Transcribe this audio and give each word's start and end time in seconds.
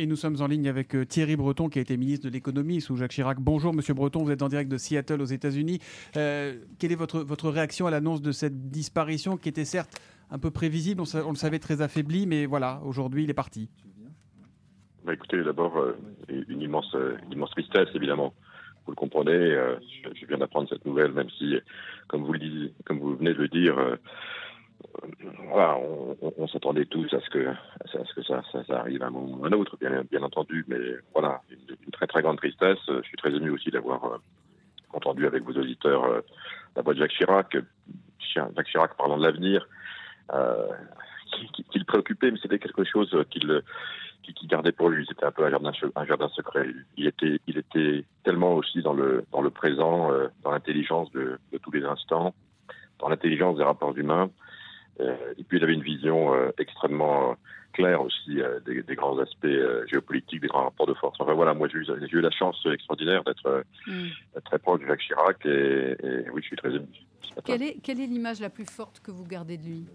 Et 0.00 0.06
nous 0.06 0.14
sommes 0.14 0.40
en 0.40 0.46
ligne 0.46 0.68
avec 0.68 0.94
euh, 0.94 1.04
Thierry 1.04 1.34
Breton, 1.34 1.68
qui 1.68 1.80
a 1.80 1.82
été 1.82 1.96
ministre 1.96 2.24
de 2.28 2.32
l'économie 2.32 2.80
sous 2.80 2.94
Jacques 2.94 3.10
Chirac. 3.10 3.40
Bonjour, 3.40 3.74
Monsieur 3.74 3.94
Breton, 3.94 4.22
vous 4.22 4.30
êtes 4.30 4.42
en 4.42 4.48
direct 4.48 4.70
de 4.70 4.76
Seattle 4.76 5.20
aux 5.20 5.24
États-Unis. 5.24 5.80
Euh, 6.16 6.54
quelle 6.78 6.92
est 6.92 6.94
votre, 6.94 7.18
votre 7.18 7.50
réaction 7.50 7.88
à 7.88 7.90
l'annonce 7.90 8.22
de 8.22 8.30
cette 8.30 8.70
disparition 8.70 9.36
qui 9.36 9.48
était 9.48 9.64
certes 9.64 10.00
un 10.30 10.38
peu 10.38 10.52
prévisible, 10.52 11.02
on, 11.02 11.30
le 11.30 11.36
savait 11.36 11.58
très 11.58 11.82
affaibli, 11.82 12.28
mais 12.28 12.46
voilà, 12.46 12.80
aujourd'hui 12.84 13.24
il 13.24 13.30
est 13.30 13.34
parti 13.34 13.70
bah 15.04 15.14
Écoutez, 15.14 15.42
d'abord, 15.42 15.76
euh, 15.78 15.98
une, 16.28 16.62
immense, 16.62 16.94
immense 17.32 17.50
tristesse, 17.50 17.88
évidemment 17.96 18.34
vous 18.86 18.92
le 18.92 18.96
comprenez, 18.96 19.50
je, 20.14 20.26
viens 20.26 20.38
d'apprendre 20.38 20.68
cette 20.68 20.86
nouvelle, 20.86 21.12
même 21.12 21.28
si, 21.38 21.56
comme 22.06 22.22
vous, 22.24 22.34
comme 22.84 23.00
vous 23.00 23.16
venez 23.16 23.34
de 23.34 23.38
le 23.38 23.48
dire, 23.48 23.76
on, 25.60 26.46
s'attendait 26.48 26.86
tous 26.86 27.12
à 27.12 27.20
ce 27.20 27.30
que, 27.30 28.22
ça, 28.22 28.42
arrive 28.70 29.02
à 29.02 29.06
un 29.06 29.10
moment 29.10 29.38
ou 29.38 29.44
à 29.44 29.48
un 29.48 29.52
autre, 29.52 29.76
bien, 29.78 30.22
entendu, 30.22 30.64
mais 30.68 30.78
voilà, 31.12 31.40
une, 31.50 31.92
très 31.92 32.06
très 32.06 32.22
grande 32.22 32.38
tristesse. 32.38 32.78
Je 32.86 33.02
suis 33.02 33.16
très 33.16 33.34
ému 33.34 33.50
aussi 33.50 33.70
d'avoir 33.70 34.04
euh, 34.04 34.18
entendu 34.92 35.26
avec 35.26 35.42
vos 35.42 35.52
auditeurs 35.52 36.04
euh, 36.04 36.20
la 36.76 36.82
voix 36.82 36.94
de 36.94 36.98
Jacques 36.98 37.12
Chirac, 37.12 37.56
Jacques 38.34 38.66
Chirac 38.66 38.96
parlant 38.96 39.18
de 39.18 39.24
l'avenir, 39.24 39.66
euh, 40.32 40.68
qui, 41.32 41.78
le 41.78 41.84
préoccupait, 41.84 42.30
mais 42.30 42.38
c'était 42.40 42.58
quelque 42.58 42.84
chose 42.84 43.14
qu'il 43.30 43.62
qui, 44.22 44.46
gardait 44.46 44.72
pour 44.72 44.90
lui. 44.90 45.06
C'était 45.08 45.24
un 45.24 45.32
peu 45.32 45.44
un 45.46 45.50
jardin, 45.50 45.72
un 46.26 46.28
secret. 46.28 46.68
Il 46.96 47.06
était, 47.06 48.04
tellement 48.24 48.54
aussi 48.54 48.82
dans 48.82 48.92
le, 48.92 49.24
présent, 49.50 50.10
dans 50.42 50.50
l'intelligence 50.50 51.10
de 51.12 51.38
tous 51.62 51.70
les 51.70 51.84
instants, 51.84 52.34
dans 52.98 53.08
l'intelligence 53.08 53.56
des 53.56 53.64
rapports 53.64 53.96
humains. 53.96 54.30
Euh, 55.00 55.34
et 55.36 55.44
puis 55.44 55.58
il 55.58 55.64
avait 55.64 55.74
une 55.74 55.82
vision 55.82 56.34
euh, 56.34 56.50
extrêmement 56.58 57.36
claire 57.72 58.02
aussi 58.02 58.40
euh, 58.40 58.58
des, 58.60 58.94
grands 58.96 59.18
aspects 59.18 59.46
géopolitiques, 59.86 60.40
des 60.40 60.48
grands 60.48 60.64
rapports 60.64 60.86
de 60.86 60.94
force. 60.94 61.16
Enfin 61.20 61.34
voilà, 61.34 61.54
moi 61.54 61.68
j'ai 61.68 61.78
eu, 61.78 62.20
la 62.20 62.30
chance 62.30 62.56
extraordinaire 62.66 63.22
d'être 63.24 63.64
mm. 63.86 64.06
très 64.44 64.58
proche 64.58 64.80
de 64.80 64.86
Jacques 64.86 65.00
Chirac 65.00 65.46
et, 65.46 65.96
oui, 66.32 66.42
je 66.42 66.46
suis 66.46 66.56
très 66.56 66.70
ému. 66.70 66.86
Quelle 67.44 67.62
est, 67.62 67.76
quelle 67.82 68.00
est 68.00 68.06
l'image 68.06 68.40
la 68.40 68.50
plus 68.50 68.64
forte 68.64 69.00
que 69.00 69.10
vous 69.10 69.24
gardez 69.24 69.56
de 69.56 69.62
lui? 69.62 69.86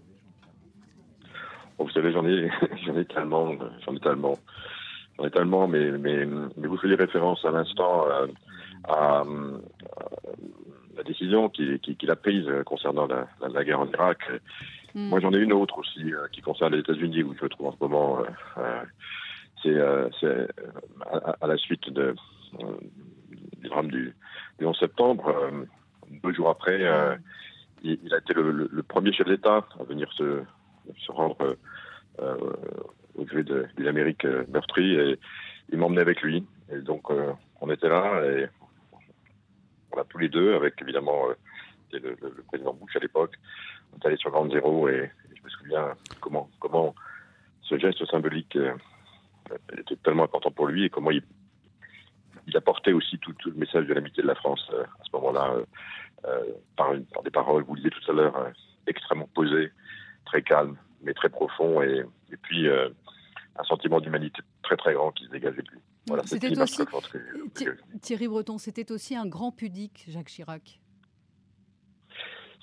Vous 1.78 1.90
savez, 1.90 2.12
j'en 2.12 2.26
ai, 2.26 2.50
j'en 2.86 2.96
ai 2.96 3.04
tellement, 3.04 3.52
j'en 3.84 3.94
ai 3.94 4.00
tellement, 4.00 4.38
j'en 5.18 5.26
ai 5.26 5.30
tellement, 5.30 5.68
mais, 5.68 5.90
mais, 5.90 6.24
mais 6.24 6.68
vous 6.68 6.78
faisiez 6.78 6.96
référence 6.96 7.44
à 7.44 7.50
l'instant 7.50 8.06
à, 8.84 9.24
la 10.96 11.02
décision 11.02 11.48
qu'il 11.48 12.10
a 12.10 12.16
prise 12.16 12.46
concernant 12.64 13.06
la, 13.06 13.26
la 13.52 13.64
guerre 13.64 13.80
en 13.80 13.88
Irak. 13.88 14.20
Hmm. 14.94 15.08
Moi, 15.08 15.20
j'en 15.20 15.32
ai 15.32 15.38
une 15.38 15.52
autre 15.52 15.78
aussi 15.78 16.14
euh, 16.14 16.28
qui 16.30 16.40
concerne 16.40 16.72
les 16.72 16.80
États-Unis, 16.80 17.24
où 17.24 17.34
je 17.34 17.42
me 17.42 17.48
trouve 17.48 17.66
en 17.66 17.72
ce 17.72 17.78
moment. 17.80 18.20
Euh, 18.20 18.82
euh, 19.66 20.08
c'est 20.20 20.48
à, 21.40 21.46
la 21.46 21.56
suite 21.56 21.88
de, 21.90 22.14
du 23.58 23.68
drame 23.68 23.90
du, 23.90 24.14
11 24.60 24.78
septembre. 24.78 25.34
deux 26.22 26.32
jours 26.34 26.50
après, 26.50 26.82
il, 27.82 28.14
a 28.14 28.18
été 28.18 28.34
le, 28.34 28.82
premier 28.82 29.12
chef 29.12 29.26
d'État 29.26 29.66
à 29.80 29.84
venir 29.84 30.12
se, 30.12 30.42
rendre 31.08 31.56
au 33.16 33.24
gré 33.24 33.42
d'une 33.42 33.88
Amérique 33.88 34.26
meurtrie 34.52 34.96
et 34.96 35.18
il 35.72 35.78
m'emmenait 35.78 36.02
avec 36.02 36.20
lui. 36.20 36.44
Et 36.70 36.80
donc, 36.80 37.10
on 37.62 37.70
était 37.70 37.88
là 37.88 38.22
et 38.22 38.46
on 39.92 39.98
a 39.98 40.04
tous 40.04 40.18
les 40.18 40.28
deux, 40.28 40.54
avec 40.54 40.74
évidemment 40.82 41.28
le, 41.98 42.16
le, 42.20 42.42
président 42.48 42.74
Bush 42.74 42.96
à 42.96 42.98
l'époque, 42.98 43.34
on 43.92 43.98
est 43.98 44.06
allé 44.06 44.16
sur 44.16 44.30
Grande 44.30 44.52
Zéro 44.52 44.88
et, 44.88 45.10
je 45.34 45.42
me 45.42 45.48
souviens 45.48 45.94
comment, 46.20 46.48
comment 46.58 46.94
ce 47.62 47.78
geste 47.78 48.04
symbolique 48.06 48.56
euh, 48.56 48.74
était 49.76 49.96
tellement 49.96 50.24
important 50.24 50.50
pour 50.50 50.66
lui 50.66 50.84
et 50.84 50.90
comment 50.90 51.10
il, 51.10 51.22
il 52.46 52.56
apportait 52.56 52.92
aussi 52.92 53.18
tout, 53.18 53.34
le 53.44 53.52
message 53.52 53.86
de 53.86 53.94
l'amitié 53.94 54.22
de 54.22 54.28
la 54.28 54.34
France 54.34 54.66
euh, 54.72 54.82
à 54.82 55.04
ce 55.04 55.10
moment-là 55.14 55.56
euh, 56.26 56.44
par, 56.76 56.92
par, 57.12 57.22
des 57.22 57.30
paroles, 57.30 57.64
vous 57.64 57.74
le 57.74 57.82
disiez 57.82 57.90
tout 57.90 58.10
à 58.10 58.14
l'heure, 58.14 58.52
extrêmement 58.86 59.28
posées, 59.34 59.70
très 60.24 60.42
calmes, 60.42 60.76
mais 61.02 61.12
très 61.12 61.28
profonds 61.28 61.82
et, 61.82 62.04
et 62.32 62.36
puis 62.38 62.66
un 62.68 63.64
sentiment 63.64 64.00
d'humanité 64.00 64.40
très 64.62 64.76
très 64.76 64.94
grand 64.94 65.12
qui 65.12 65.26
se 65.26 65.30
dégageait 65.30 65.62
de 65.62 65.70
lui. 65.70 65.80
Voilà, 66.06 66.22
c'était 66.26 66.58
aussi, 66.58 66.82
Thierry 68.02 68.28
Breton, 68.28 68.58
c'était 68.58 68.92
aussi 68.92 69.16
un 69.16 69.26
grand 69.26 69.52
pudique, 69.52 70.04
Jacques 70.08 70.28
Chirac. 70.28 70.80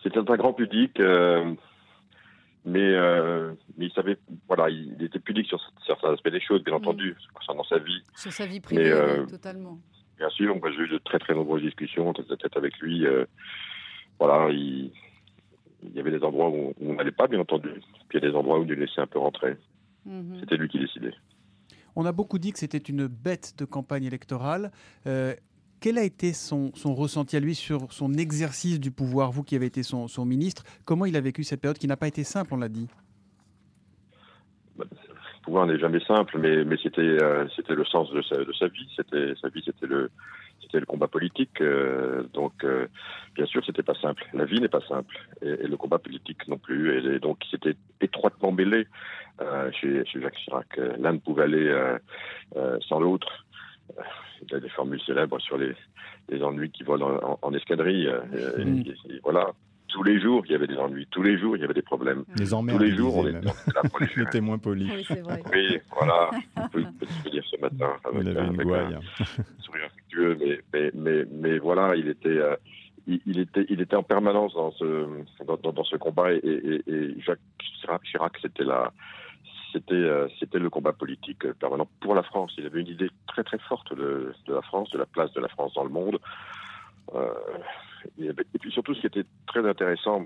C'était 0.04 0.20
un 0.20 0.24
grand 0.24 0.54
pudique, 0.54 1.00
euh, 1.00 1.54
mais, 2.66 2.80
euh, 2.80 3.54
mais 3.78 3.86
il 3.88 3.92
savait, 3.94 4.18
voilà, 4.48 4.70
il 4.70 5.02
était 5.04 5.20
pudique 5.20 5.48
sur 5.48 5.60
certains 5.86 6.14
aspects 6.14 6.30
des 6.30 6.42
choses, 6.42 6.64
bien 6.64 6.74
entendu, 6.74 7.16
concernant 7.34 7.64
sa 7.64 7.78
vie. 7.78 8.02
Sur 8.16 8.32
sa 8.32 8.46
vie 8.46 8.60
privée, 8.60 8.92
euh, 8.92 9.26
totalement. 9.26 9.80
Bien 10.18 10.30
sûr, 10.30 10.56
moi 10.60 10.72
j'ai 10.72 10.82
eu 10.84 10.88
de 10.88 10.98
très 11.00 11.20
très 11.20 11.34
nombreuses 11.34 11.64
discussions 11.64 12.14
tête 12.14 12.32
à 12.32 12.38
tête 12.38 12.58
avec 12.58 12.78
lui. 12.80 13.06
voilà, 14.20 14.52
il, 14.52 14.92
il, 15.84 15.94
y 15.94 16.00
avait 16.00 16.12
des 16.12 16.24
endroits 16.24 16.50
où 16.50 16.74
on 16.82 16.94
n'allait 16.94 17.12
pas, 17.12 17.28
bien 17.28 17.40
entendu, 17.40 17.70
puis 18.10 18.18
il 18.18 18.24
y 18.24 18.28
a 18.28 18.30
des 18.32 18.36
endroits 18.36 18.60
où 18.60 18.64
il 18.64 18.74
laissait 18.74 19.02
un 19.02 19.08
peu 19.08 19.20
rentrer. 19.20 19.58
Mhm. 20.06 20.38
C'était 20.40 20.58
lui 20.58 20.68
qui 20.68 20.80
décidait. 20.80 21.14
On 21.96 22.06
a 22.06 22.12
beaucoup 22.12 22.40
dit 22.40 22.54
que 22.54 22.60
c'était 22.60 22.78
une 22.78 23.08
bête 23.08 23.56
de 23.58 23.66
campagne 23.66 24.06
électorale. 24.06 24.72
Quel 25.82 25.98
a 25.98 26.04
été 26.04 26.32
son, 26.32 26.72
ressenti 26.86 27.36
à 27.36 27.40
lui 27.40 27.56
sur 27.56 27.92
son 27.92 28.14
exercice 28.14 28.80
du 28.80 28.92
pouvoir, 28.92 29.32
vous 29.32 29.42
qui 29.42 29.56
avez 29.56 29.66
été 29.66 29.82
son, 29.82 30.08
ministre? 30.26 30.64
Comment 30.86 31.08
il 31.08 31.16
a 31.16 31.22
vécu 31.22 31.44
cette 31.44 31.60
période 31.60 31.80
qui 31.80 31.88
n'a 31.88 31.98
pas 31.98 32.08
été 32.08 32.24
simple, 32.24 32.54
on 32.54 32.58
l'a 32.58 32.70
dit? 32.70 32.88
Le 34.78 34.86
pouvoir 35.44 35.66
n'est 35.66 35.80
jamais 35.80 36.00
simple, 36.02 36.38
mais, 36.38 36.50
euh, 36.50 37.48
c'était 37.56 37.74
le 37.74 37.86
sens 37.86 38.12
de 38.12 38.22
sa, 38.22 38.68
vie. 38.68 38.88
Sa 38.96 39.50
vie, 39.50 39.64
c'était 39.66 39.88
le 39.88 40.86
combat 40.86 41.08
politique. 41.08 41.60
Euh, 41.62 42.26
donc, 42.32 42.64
euh, 42.64 42.86
bien 43.34 43.48
sûr, 43.48 43.66
c'était 43.66 43.82
pas 43.82 43.96
simple. 43.96 44.24
La 44.36 44.46
vie 44.46 44.62
n'est 44.62 44.70
pas 44.70 44.86
simple, 44.88 45.18
et, 45.42 45.66
le 45.66 45.78
combat 45.78 45.98
politique 45.98 46.48
non 46.48 46.60
plus. 46.60 47.20
Donc, 47.20 47.40
c'était 47.50 47.76
étroitement 48.02 48.52
mêlé 48.52 48.86
chez, 49.72 50.04
Jacques 50.14 50.38
Chirac. 50.46 50.80
L'un 51.00 51.14
ne 51.14 51.18
pouvait 51.18 51.46
aller 51.46 51.98
sans 52.88 53.00
l'autre 53.00 53.46
il 54.42 54.56
a 54.56 54.60
des 54.60 54.70
formules 54.70 55.02
célèbres 55.02 55.40
sur 55.40 55.58
les, 55.58 55.76
ennuis 56.42 56.72
qui 56.72 56.84
volent 56.84 57.40
en, 57.42 57.54
escadrille. 57.54 58.08
Euh, 58.08 58.64
mm. 58.64 58.84
Et, 59.10 59.20
voilà. 59.24 59.52
Tous 59.88 60.04
les 60.04 60.22
jours, 60.22 60.44
il 60.46 60.54
y 60.54 60.56
avait 60.56 60.68
des 60.68 60.78
ennuis. 60.78 61.06
Tous 61.12 61.22
les 61.22 61.38
jours, 61.38 61.58
il 61.58 61.62
y 61.62 61.66
avait 61.66 61.74
des 61.74 61.82
problèmes. 61.82 62.24
Les 62.38 62.54
emmerdes. 62.54 62.80
Tous 62.80 62.86
les 62.86 62.96
jours, 62.96 63.18
on 63.18 64.24
était 64.24 64.40
moins 64.42 64.58
poli. 64.58 64.90
Oui, 64.90 65.04
c'est 65.06 65.20
vrai. 65.20 65.42
Oui, 65.52 65.80
voilà. 65.92 66.30
On 66.56 66.68
peut, 66.70 66.86
se 67.26 67.30
dire 67.30 67.44
ce 67.52 67.60
matin 67.60 67.92
avec, 68.06 68.26
un, 68.38 68.54
sourire 69.60 69.86
affectueux, 69.88 70.38
mais, 70.74 70.92
mais, 70.94 71.26
mais, 71.30 71.58
voilà, 71.58 71.94
il 71.98 72.08
était. 72.08 72.30
Euh, 72.30 72.56
il, 73.08 73.40
était, 73.40 73.66
il 73.68 73.82
était 73.82 73.96
en 73.96 74.04
permanence 74.04 74.54
dans 74.54 74.72
ce, 74.74 75.08
dans, 75.44 75.84
ce 75.84 75.98
combat 75.98 76.32
et, 76.32 76.40
et 76.88 77.20
Jacques 77.20 77.40
Chirac, 78.04 78.34
c'était 78.42 78.64
la, 78.64 78.94
c'était 79.72 79.94
euh, 79.94 80.28
c'était 80.40 80.60
le 80.60 80.70
combat 80.70 80.94
politique 80.94 81.52
permanent 81.54 81.88
pour 82.00 82.16
la 82.16 82.24
France. 82.24 82.54
Il 82.58 82.66
avait 82.66 82.82
une 82.82 82.88
idée 82.88 83.10
très 83.28 83.44
très 83.44 83.60
forte 83.60 83.94
de, 83.96 84.34
la 84.48 84.62
France, 84.62 84.90
de 84.92 84.98
la 84.98 85.06
place 85.06 85.32
de 85.34 85.42
la 85.42 85.48
France 85.48 85.74
dans 85.74 85.84
le 85.84 85.90
monde. 85.90 86.20
Euh, 87.14 87.34
et, 88.20 88.34
puis 88.60 88.72
surtout, 88.72 88.94
ce 88.96 89.02
qui 89.02 89.08
était 89.08 89.26
très 89.48 89.68
intéressant, 89.68 90.26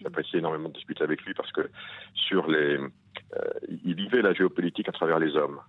j'appréciais 0.00 0.38
énormément 0.38 0.68
de 0.68 0.74
discuter 0.74 1.02
avec 1.02 1.22
lui 1.22 1.34
parce 1.34 1.52
que 1.52 1.70
sur 2.14 2.48
les, 2.48 2.78
euh, 2.78 3.50
il 3.84 3.94
vivait 3.94 4.22
la 4.22 4.32
géopolitique 4.32 4.88
à 4.88 4.92
travers 4.92 5.18
les 5.18 5.36
hommes. 5.36 5.60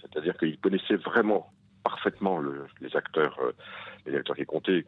C'est-à-dire 0.00 0.36
qu'il 0.38 0.58
connaissait 0.58 0.96
vraiment 0.96 1.52
parfaitement 1.88 2.40
les 2.80 2.96
acteurs, 2.96 3.38
les 4.06 4.16
acteurs 4.16 4.34
qui 4.34 4.44
comptaient, 4.44 4.84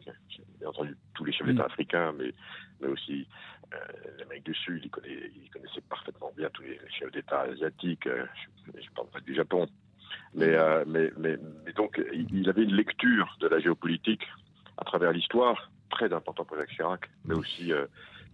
bien 0.58 0.68
entendu 0.68 0.96
tous 1.14 1.24
les 1.24 1.32
chefs 1.32 1.46
d'État 1.46 1.62
mm. 1.62 1.66
africains, 1.66 2.12
mais, 2.18 2.34
mais 2.80 2.88
aussi 2.88 3.28
euh, 3.74 3.76
l'Amérique 4.18 4.46
du 4.46 4.54
Sud, 4.54 4.90
il, 5.04 5.50
connaissait 5.50 5.82
parfaitement 5.88 6.32
bien 6.36 6.48
tous 6.50 6.62
les 6.62 6.78
chefs 6.98 7.12
d'État 7.12 7.40
asiatiques, 7.40 8.06
euh, 8.06 8.24
je 8.66 8.80
ne 8.80 8.94
parle 8.94 9.08
pas 9.08 9.20
du 9.20 9.34
Japon. 9.34 9.66
Euh, 10.38 10.84
mais, 10.86 11.10
mais, 11.18 11.36
mais, 11.64 11.72
donc, 11.72 12.00
il 12.12 12.48
avait 12.48 12.62
une 12.62 12.74
lecture 12.74 13.36
de 13.40 13.48
la 13.48 13.60
géopolitique 13.60 14.26
à 14.78 14.84
travers 14.84 15.12
l'histoire, 15.12 15.70
très 15.90 16.12
important 16.12 16.44
pour 16.44 16.56
Jacques 16.56 16.70
Chirac, 16.70 17.10
mais 17.24 17.34
aussi, 17.34 17.72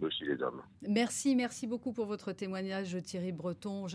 mais 0.01 0.07
aussi 0.07 0.25
les 0.25 0.41
hommes. 0.43 0.63
Merci, 0.89 1.35
merci 1.35 1.67
beaucoup 1.67 1.93
pour 1.93 2.07
votre 2.07 2.33
témoignage, 2.33 2.97
Thierry 3.03 3.33
Breton. 3.33 3.89